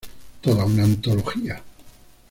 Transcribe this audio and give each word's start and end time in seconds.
Toda 0.41 0.65
una 0.65 0.81
antología. 0.83 1.61